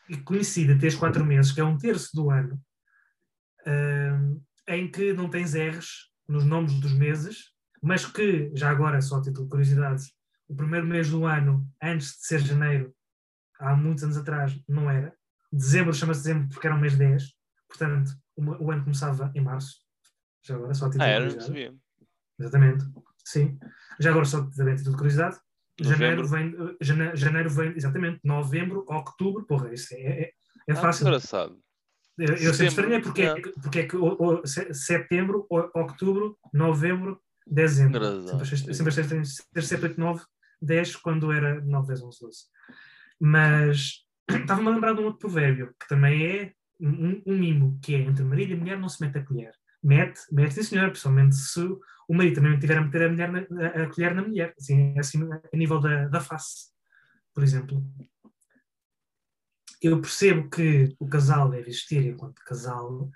[0.10, 2.62] e coincide teres quatro meses, que é um terço do ano,
[3.66, 9.18] hum, em que não tens R's nos nomes dos meses, mas que, já agora, só
[9.18, 10.04] a título de curiosidade,
[10.48, 12.94] o primeiro mês do ano, antes de ser janeiro,
[13.60, 15.14] há muitos anos atrás, não era.
[15.52, 17.24] Dezembro chama-se dezembro porque era um mês 10,
[17.68, 19.78] portanto, o, o ano começava em março.
[20.44, 21.26] Já agora, só a título Ah, de era?
[21.26, 21.48] Não curiosidade.
[21.70, 21.82] sabia.
[22.40, 22.86] Exatamente,
[23.26, 23.60] sim.
[24.00, 25.38] Já agora, só a título de curiosidade,
[25.84, 30.32] janeiro vem, eh, jane- janeiro vem, exatamente, novembro, outubro, porra, isso é, é,
[30.68, 31.04] é Ah, fácil.
[31.08, 31.58] engraçado.
[32.18, 33.42] eu eu sempre estranhei porque, é é.
[33.42, 37.98] que- porque é que o- o- se- setembro, outubro, novembro, dezembro.
[38.06, 38.74] Engraçado, sim.
[38.74, 40.24] sempre achei estranho ter 7, 8, 9,
[40.62, 42.38] 10, quando era 9, 10, 11, 12.
[43.20, 47.96] Mas estava-me a lembrar de um outro provérbio, que também é um, um mimo, que
[47.96, 49.54] é entre marido e mulher não se mete a colher.
[49.84, 51.62] Mete, mete sim senhor, principalmente se
[52.08, 54.98] o marido também tiver a meter a, mulher na, a, a colher na mulher, assim,
[55.00, 56.72] assim a nível da, da face,
[57.34, 57.84] por exemplo.
[59.82, 63.10] Eu percebo que o casal deve existir enquanto casal,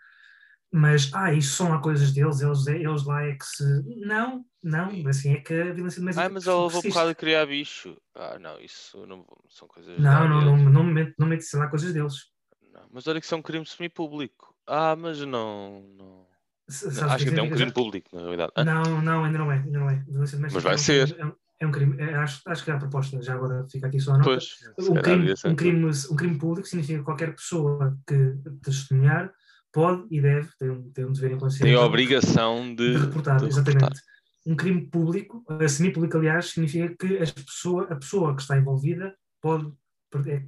[0.78, 3.63] mas, ah, isso são lá coisas deles, eles, eles lá é que se.
[4.06, 6.25] Não, não, assim é que a violência doméstica.
[6.25, 6.89] Ah, mas ela levou persiste.
[6.89, 7.95] porrada a criar bicho.
[8.13, 9.97] Ah, não, isso não são coisas.
[9.97, 12.30] Não, não, não, não, me não mete lá coisas deles.
[12.73, 14.54] Não, Mas olha que isso é um crime semi-público.
[14.67, 15.82] Ah, mas não.
[15.97, 16.25] não.
[16.67, 18.51] Acho que é um crime público, na realidade.
[18.56, 20.04] Ah, Não, não, ainda não é, ainda não é.
[20.08, 21.19] Violência doméstica Mas vai é um ser.
[21.19, 22.01] É um, é um crime.
[22.01, 24.30] é, acho, acho que é a proposta, já agora fica aqui só a nota.
[24.30, 29.32] Pois, Um crime, um, crime, um crime público significa que qualquer pessoa que testemunhar
[29.71, 31.65] pode e deve, tem um, tem um dever em consciência.
[31.65, 33.84] Tem a obrigação de, de reportar, de exatamente.
[33.84, 34.01] reportar.
[34.47, 39.71] Um crime público, semipúblico, aliás, significa que pessoa, a pessoa que está envolvida pode,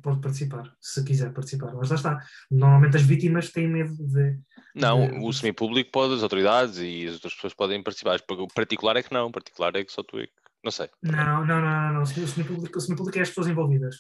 [0.02, 1.74] pode participar, se quiser participar.
[1.76, 2.26] Mas lá está.
[2.50, 4.40] Normalmente as vítimas têm medo de.
[4.76, 8.20] Não, de- o semi-público pode, as autoridades e as outras pessoas podem participar.
[8.30, 10.34] O particular é que não, o particular é que só tu é que.
[10.64, 10.90] Não sei.
[11.02, 12.02] Não, não, não, não, não.
[12.02, 13.96] O semipúblico, o semipúblico é as pessoas envolvidas.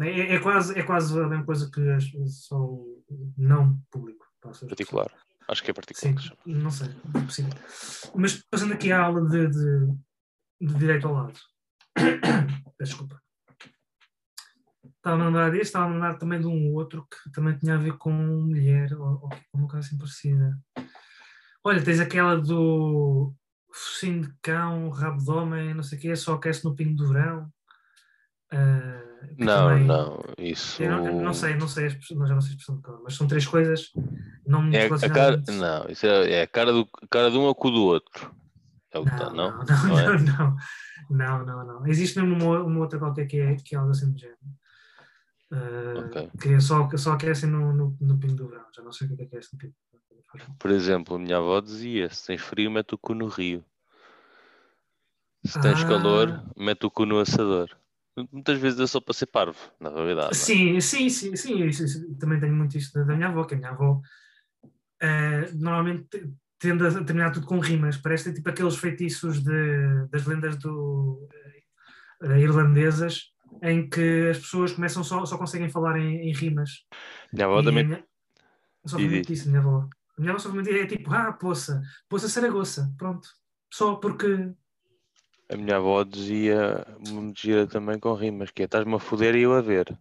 [0.00, 2.04] É, é quase, é quase a mesma coisa que as,
[2.46, 3.02] só o
[3.36, 4.24] não público.
[4.68, 5.10] Particular.
[5.48, 6.18] Acho que é particular.
[6.20, 7.52] Sim, que não sei, é possível.
[8.14, 9.86] Mas passando aqui à aula de, de,
[10.60, 11.38] de direito ao lado.
[12.76, 13.23] Peço Desculpa.
[15.04, 17.78] Estava a lembrar deste, estava a lembrar também de um outro que também tinha a
[17.78, 20.58] ver com mulher, ou, ou uma coisa assim parecida.
[21.62, 23.34] Olha, tens aquela do
[23.70, 27.08] focinho de cão, rabo de homem, não sei o quê, só aquece no pingo do
[27.12, 27.50] verão.
[29.36, 30.82] Que Não, também- não, isso.
[30.82, 33.02] Eu não, eu não sei, não sei, não, já não sei a expressão de cor,
[33.04, 33.92] mas são três coisas
[34.46, 37.42] não muito É a cara, não, isso é, é a cara, do, cara de um
[37.42, 38.34] ou com o do outro.
[38.90, 39.64] É o que está, Não, não?
[39.66, 40.06] não, Não é?
[40.06, 40.56] não,
[41.10, 41.86] não, não, não, não.
[41.86, 44.38] Existe mesmo uma, uma outra qualquer que é, que é algo assim do género.
[45.50, 46.30] Ah, Ok.
[46.40, 48.66] Que é só, só aquecem no, no, no pingo do verão.
[48.74, 50.56] Já não sei o que é que aquece no pingo do verão.
[50.58, 53.64] Por exemplo, a minha avó dizia: se tens frio, mete o cu no rio.
[55.44, 55.88] Se tens Ah.
[55.88, 57.68] calor, mete o cu no assador.
[58.32, 60.30] Muitas vezes é só para ser parvo, na realidade.
[60.30, 60.34] é?
[60.34, 61.64] Sim, sim, sim, sim.
[61.64, 64.00] isso- isso- também tenho muito isto da, minha avó, que a minha avó
[65.02, 67.96] ah, normalmente te- tende a terminar tudo com rimas.
[67.98, 71.28] Parece tipo aqueles feitiços de, das lendas do,
[72.22, 76.84] eh, irlandesas em que as pessoas começam só, só conseguem falar em, em rimas.
[77.32, 77.84] Minha avó E também.
[77.84, 78.04] minha-
[78.86, 79.88] Só foi muito isso, minha avó.
[80.16, 80.50] A minha avó só
[80.82, 83.28] é tipo, ah, poça, poça Saragoça, pronto.
[83.72, 84.52] Só porque.
[85.50, 89.42] A minha avó dizia uma gira também com rimas, que é estás-me a foder e
[89.42, 89.96] eu a ver.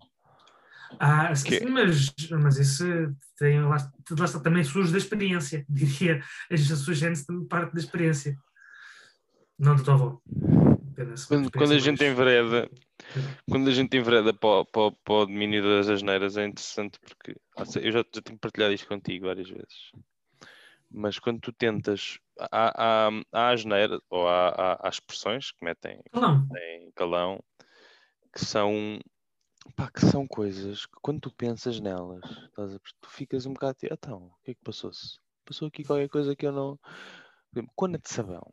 [0.99, 2.86] Ah, Que- sim, mas, mas isso
[3.38, 3.77] tem, lá,
[4.12, 6.21] lá está também surge da experiência, diria.
[6.51, 8.38] Gente parte da experiência.
[9.58, 10.21] Não da tua avó.
[11.06, 12.70] Uma Quando, quando a gente mais- envereda,
[13.50, 17.36] quando a gente envereda para, o- para, para o domínio das asneiras é interessante porque
[17.80, 19.92] eu já, já tenho partilhado isto contigo várias vezes.
[20.89, 22.20] Mas quando tu tentas,
[22.52, 27.44] há, há, há asneira, ou há, há, há expressões que metem Não, em calão
[28.32, 29.00] que são
[29.76, 33.76] pá, que são coisas que quando tu pensas nelas, estás a tu ficas um bocado
[33.76, 35.18] tipo, então, o que é que passou-se?
[35.46, 36.80] Passou aqui qualquer coisa que eu não.
[37.76, 38.52] Cona de sabão.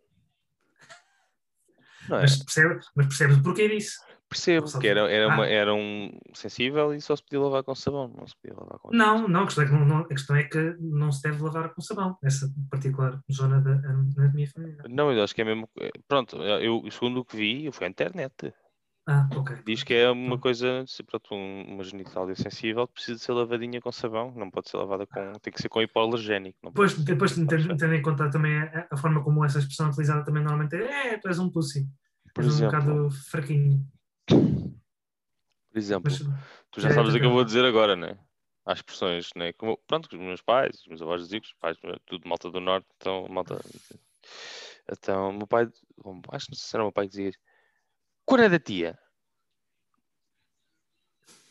[2.08, 2.20] É?
[2.20, 3.98] mas, percebe, mas percebes o porquê disso.
[4.28, 5.48] Percebo que era, era, uma, Ah.
[5.48, 8.94] era um sensível e só se podia lavar com sabão, não se podia lavar com
[8.94, 11.42] Não, não, a questão é que, não, não- a questão é que não se deve
[11.42, 14.84] lavar com sabão, essa particular zona da anatomia feminina.
[14.88, 15.68] Não, eu acho que é mesmo.
[16.06, 18.54] Pronto, eu, segundo o que vi, eu fui à internet.
[19.10, 19.56] Ah, ok.
[19.66, 23.80] Diz que é uma coisa, se, pronto, um- uma genitália sensível que precisa ser lavadinha
[23.80, 25.32] com sabão, não pode ser lavada com.
[25.40, 26.58] tem que ser com hipoalergénico.
[26.62, 27.76] Depois, depois tendo, ser.
[27.76, 31.14] tendo em conta também a, a forma como essa expressão é utilizada também normalmente é,
[31.14, 31.88] é tu és um pussy,
[32.32, 33.84] Por és um exemplo, bocado fraquinho.
[35.72, 36.18] por exemplo, Mas,
[36.70, 38.18] tu já é, sabes o que eu vou dizer agora, né?
[38.64, 39.52] Há expressões, né?
[39.54, 42.50] Como, pronto, que os meus pais, os meus avós diziam, que os pais, tudo malta
[42.50, 43.58] do norte, então, malta.
[44.90, 45.64] Então, meu pai,
[46.32, 47.32] acho que não sei se era o meu pai que dizia,
[48.24, 48.98] quando é da tia?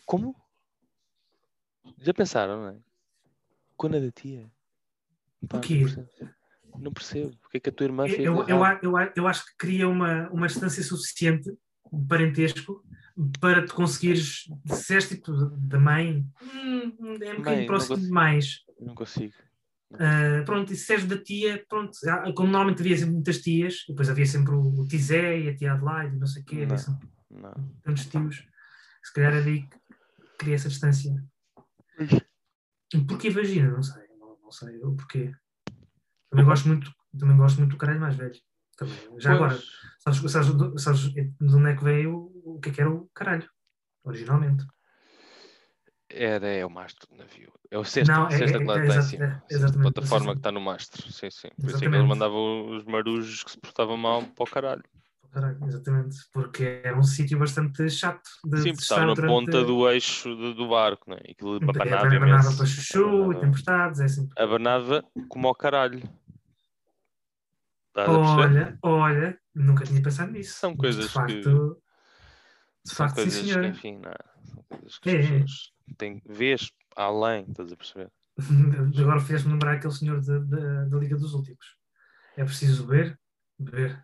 [0.05, 0.35] Como?
[1.97, 2.79] Já pensaram, não é?
[3.75, 4.49] Quando é da tia?
[5.47, 5.79] Pá, não quê?
[5.79, 6.09] percebo.
[6.77, 7.37] Não percebo.
[7.37, 10.29] Porque é que a tua irmã fez eu, eu, eu, eu, acho que cria uma,
[10.29, 12.83] uma distância suficiente de parentesco
[13.39, 18.63] para te conseguires, se és tipo da mãe, hum, hum, é um bocadinho próximo demais.
[18.79, 19.33] Não consigo.
[19.93, 21.97] Ah, pronto, e se és da tia, pronto,
[22.35, 26.15] como normalmente havia sempre muitas tias, depois havia sempre o, Tizé e a tia Adelaide,
[26.17, 26.77] não sei o quê, Não.
[26.77, 27.53] sempre Não.
[27.83, 28.47] tantos tios,
[29.03, 29.77] se calhar daí que
[30.37, 31.11] cria essa distância.
[33.07, 33.71] Porquê vagina?
[33.71, 35.33] Não sei, não, não sei o porquê.
[36.29, 38.39] Também gosto muito, também gosto muito do caralho mais velho.
[38.77, 38.95] Também.
[39.19, 42.71] Já agora, Pois, sabes, sabes, sabes de onde é que veio o, o que é
[42.71, 43.49] que era o caralho?
[44.03, 44.65] Originalmente.
[46.11, 47.51] Era, é o mastro do navio.
[47.69, 50.39] É o sexto, Não, é- sexta é- é exa- é, Sexta exatamente, plataforma sexta- que
[50.39, 51.11] está no mastro.
[51.11, 51.49] Sim, sim.
[51.59, 54.83] Por isso é que eles mandavam os marujos que se portavam mal para o caralho.
[55.31, 56.17] Caralho, exatamente.
[56.33, 59.87] Porque era um sítio bastante chato de, Sim, de porque estava na durante- ponta do
[59.87, 61.17] eixo do, do barco, né?
[61.27, 62.57] E aquilo É, abanava abanava imenso.
[62.57, 64.27] para chuchu e tempestades, é assim.
[64.35, 66.01] Abanava como ao caralho.
[67.89, 68.09] Estás?
[68.09, 70.55] Olha, olha, nunca tinha pensado nisso.
[70.59, 75.09] São coisas de facto, que- De facto, sim, coisas que, enfim, não, são coisas que
[75.09, 75.17] É, é.
[75.41, 76.21] pessoas têm.
[76.25, 78.09] Vês além, estás a perceber?
[78.99, 81.75] Agora fez-me lembrar aquele senhor da- Liga dos Últimos.
[82.37, 83.19] É preciso ver,
[83.59, 84.01] ver.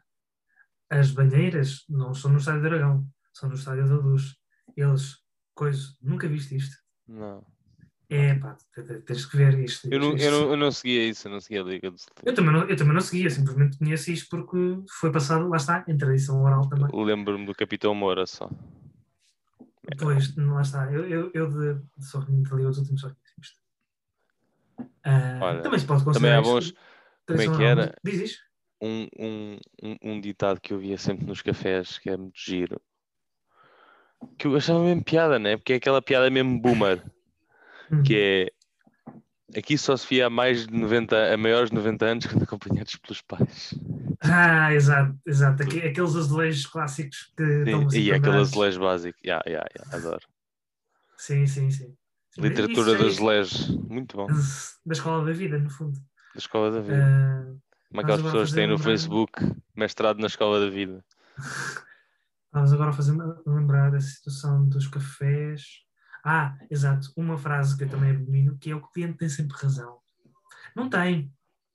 [0.89, 4.35] As banheiras não são no Estádio do Dragão, são no Estádio da Luz.
[4.75, 5.17] Eles,
[5.53, 6.75] coisa, nunca viste isto.
[7.07, 7.43] Não.
[8.07, 9.87] É pá, te- te- tens que ver isto.
[9.91, 12.05] Eu não, isto- eu, não, eu não seguia isso, eu não seguia a Liga dos
[12.23, 14.57] eu também não, eu também não seguia, simplesmente conheço isto porque
[14.99, 16.87] foi passado, lá está, em tradição oral também.
[16.93, 18.47] Lembro-me do Capitão Moura só.
[19.99, 20.91] Pois, lá está.
[20.91, 23.59] Eu, eu, eu de, de conheço ali os últimos conheço isto.
[25.03, 26.73] Ah, Olha, também se pode Também considerar há isto bons.
[27.27, 27.95] Como é que era?
[28.03, 28.39] Diz.
[28.81, 32.81] Um, um, um, um ditado que eu via sempre nos cafés, que é muito giro.
[34.37, 35.57] Que eu achava mesmo piada, né?
[35.57, 37.03] Porque é aquela piada mesmo boomer.
[37.91, 38.03] Hum.
[38.03, 38.54] Que é.
[39.55, 42.95] Aqui só se via a mais de 90, a maiores de 90 anos quando acompanhados
[42.95, 43.73] pelos pais.
[44.21, 45.63] Ah, exato, exato.
[45.63, 49.19] Aque- Aqueles azulejos clássicos que estão Sim, e aquele azulejo básico.
[49.23, 50.25] Yeah, yeah, yeah, adoro.
[51.17, 51.95] Sim, sim, sim.
[52.37, 53.69] Literatura isso de é- azulejos.
[53.87, 54.27] Muito bom.
[54.85, 55.99] Da escola da vida, no fundo.
[56.33, 57.05] Da escola da vida.
[57.05, 57.53] Ah,
[57.89, 59.31] Como aquelas agora a pessoas que têm no Facebook
[59.75, 61.05] mestrado na escola da vida.
[62.47, 65.83] Estavas agora a fazer lembrar da situação dos cafés.
[66.27, 67.13] Ah, exato.
[67.15, 69.99] Uma frase que eu também abomino, que é o cliente tem sempre razão.
[70.75, 71.31] Não tem.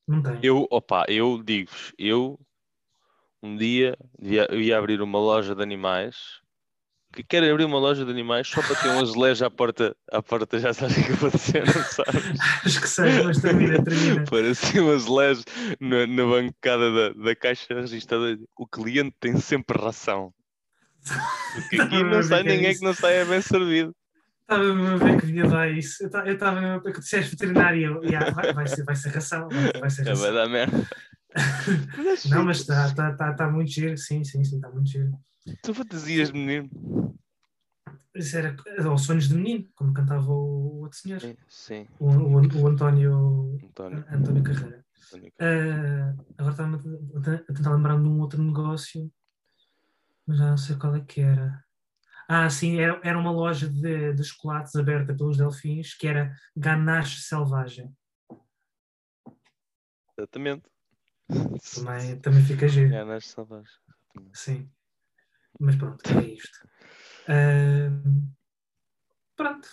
[0.09, 0.41] Não tem.
[0.43, 2.37] Eu, opa, eu digo-vos, eu
[3.41, 6.17] um dia ia, eu ia abrir uma loja de animais.
[7.13, 10.23] Que quero abrir uma loja de animais só para ter um azulejo à porta, à
[10.23, 12.41] porta, já sabes o que eu vou dizer, não sabes?
[12.65, 14.25] Acho que sei, mas termina, termina.
[14.31, 15.43] Parecia um azulejo
[15.81, 18.39] na, na bancada da, da caixa registradora.
[18.57, 20.33] O cliente tem sempre ração.
[21.55, 22.81] Porque aqui a não ver sai é ninguém isso.
[22.81, 23.95] que não saia bem servido.
[24.51, 26.03] Estava a ver que vinha lá isso.
[26.03, 27.81] Eu ta- eu estava mesmo a que disseste veterinário.
[27.83, 29.49] eu, "Yeah, vai, vai ser, vai ser ração.
[29.49, 30.35] Vai, vai ser É, vai ração.
[30.35, 30.87] dar merda.
[32.31, 33.97] Não, mas está tá, tá, tá muito giro.
[33.97, 35.13] Sim, sim, sim, está muito giro.
[35.63, 36.69] Tu fantasias, menino.
[38.15, 38.57] Isso era
[38.91, 43.57] ou sonhos de menino, como cantava o outro senhor, Sim, sim, o, o, o António,
[43.65, 44.05] António.
[44.11, 44.85] António Carreira.
[45.07, 45.33] António.
[45.41, 49.11] Ah, agora estava a a tentar lembrar de um outro negócio,
[50.27, 51.63] mas já não sei qual é que era.
[52.33, 57.21] Ah, sim, era, era uma loja de, de chocolates aberta pelos delfins que era Ganache
[57.23, 57.93] Selvagem.
[60.17, 60.63] Exatamente.
[61.75, 63.05] Também, também fica giro.
[63.05, 63.81] Nas salvagens.
[64.33, 64.71] Sim.
[65.59, 66.69] Mas pronto, é isto.
[67.27, 67.91] Ah,
[69.35, 69.69] pronto.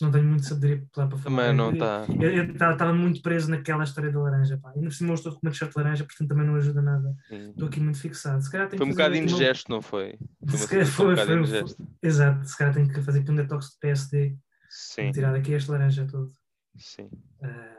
[0.00, 1.22] Não tenho muito sabedoria para falar.
[1.22, 2.04] Também não está.
[2.20, 4.58] Eu estava muito preso naquela história da laranja.
[4.58, 4.70] Pá.
[4.74, 7.16] Ainda por cima eu estou com uma t-shirt laranja, portanto também não ajuda nada.
[7.30, 8.42] Estou aqui muito fixado.
[8.42, 10.18] Se calhar tenho Foi um bocado indigesto, não foi?
[10.46, 11.84] Foi Se calhar situação um foi, foi, indigesta.
[12.02, 14.36] Exato, se calhar tenho que fazer aqui um detox de PSD
[14.68, 16.30] Sim, tirar daqui este laranja todo.
[16.76, 17.08] sim.
[17.42, 17.76] Ah,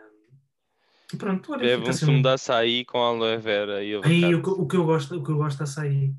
[1.13, 4.33] e pronto, olha, Bebe um assim sumo um- de açaí com aloe vera e Aí
[4.35, 6.13] o, que- o que eu gosto, o que eu gosto é açaí.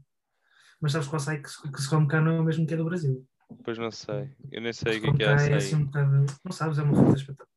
[0.80, 2.64] Mas sabes que o açaí que se, que se come cá não é o mesmo
[2.66, 3.26] que é do Brasil.
[3.64, 4.30] Pois não sei.
[4.50, 5.54] Eu nem sei o que é que é cá açaí.
[5.54, 6.26] assim um bocado.
[6.44, 7.48] Não sabes, é uma fruta espetacular.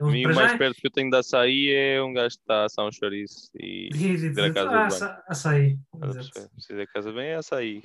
[0.00, 2.34] A mim, Para o mais já- perto que eu tenho de açaí é um gajo
[2.36, 3.90] que está a assar um chouriço e
[4.32, 5.78] ver a casa ah, aça- açaí.
[6.00, 6.22] A?
[6.22, 7.82] Se fizer casa bem é açaí.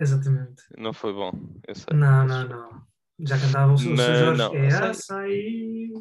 [0.00, 0.62] Exatamente.
[0.78, 1.30] Não foi bom,
[1.66, 1.94] eu sei.
[1.94, 2.82] Não, não, não.
[3.20, 4.38] Já cantava o, seu Não, Jorge.
[4.38, 5.92] não, é açaí.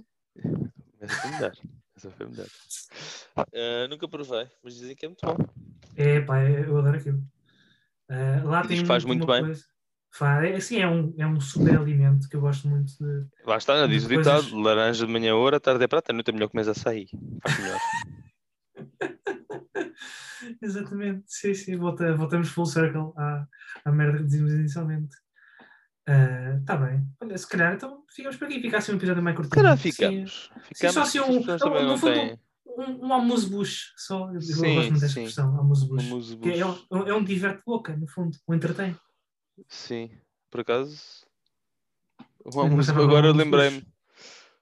[1.01, 1.51] Essa foi melhor.
[1.95, 2.47] Essa foi melhor.
[3.37, 5.37] Ah, nunca provei, mas dizem que é muito bom.
[5.95, 7.21] É, pá, eu adoro aquilo.
[8.09, 9.43] Ah, lá tem diz que faz muito muito bem.
[9.43, 9.63] coisa.
[10.17, 13.27] Faz, é, assim, é um, é um super alimento que eu gosto muito de.
[13.45, 16.29] Lá está, diz o Coisas- ditado: laranja de manhã, ouro, à tarde é prata, noite
[16.29, 17.07] é melhor comer açaí.
[17.43, 17.79] Faz melhor.
[20.61, 23.45] Exatamente, sim, sim, volta, voltamos full circle à,
[23.85, 25.15] à merda que dizíamos inicialmente.
[26.61, 27.05] Está bem.
[27.21, 28.61] Olha, se calhar então ficamos por aqui.
[28.61, 29.77] Fica assim um episódio mais curtinho.
[29.77, 30.51] Sim, ficamos.
[30.73, 30.93] Ficamos.
[30.93, 32.39] só assim as um- não, também no fundo, têm.
[32.65, 34.31] Um, um amuse-bush só.
[34.33, 35.23] Eu, Sim, gosto muito dessa sim.
[35.25, 36.05] expressão, amuse-bush.
[36.05, 36.87] Um Que é, musebus.
[36.91, 38.95] um, é um diverte-boca, no fundo, um entretém.
[39.67, 40.11] Sim,
[40.49, 41.25] por acaso.
[42.45, 43.85] Uma música, do agora lembrei-me.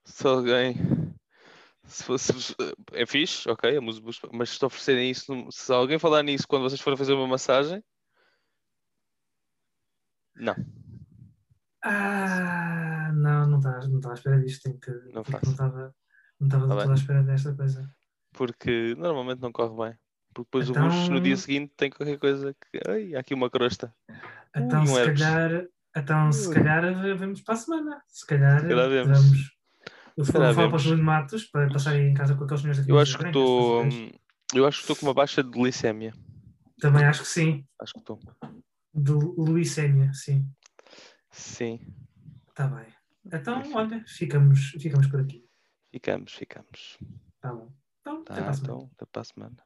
[0.03, 0.75] Se alguém.
[1.85, 2.33] Se fosse.
[2.93, 6.81] É fixe, ok, a música, mas se oferecerem isso, se alguém falar nisso quando vocês
[6.81, 7.83] forem fazer uma massagem.
[10.35, 10.55] Não,
[11.81, 14.63] Ah, não, não estava não à espera disto.
[14.63, 15.93] Tenho que, Não estava
[16.39, 17.89] não estava Tá toda à espera desta coisa.
[18.33, 19.99] porque normalmente não corre bem.
[20.35, 22.79] Porque depois Então- o bucho no dia seguinte tem qualquer coisa que.
[22.91, 23.95] Ai, há aqui uma crosta.
[24.55, 25.21] Então, um se herpes.
[25.21, 28.03] calhar, então, se calhar v- vamos para a semana.
[28.09, 29.17] Se calhar, Se calhar vemos.
[29.17, 29.55] vamos.
[30.17, 30.81] Eu vou falar para vemos.
[30.83, 32.91] Júlio de Matos para passarem em casa com aqueles senhores aqui.
[32.91, 33.83] Eu acho que estou.
[34.53, 36.13] Eu acho que estou com uma baixa de glicémia.
[36.81, 37.65] Também acho que sim.
[37.81, 38.19] Acho que estou.
[38.93, 40.45] De Luicénia, sim.
[41.31, 41.79] Sim,
[42.49, 42.85] Está bem.
[43.25, 45.43] Então, olha, ficamos, ficamos por aqui.
[45.91, 46.97] ficamos, ficamos.
[47.41, 47.73] Tá bom.
[48.01, 48.73] Então, até Tá, para a semana.
[48.75, 49.57] então, até para a semana.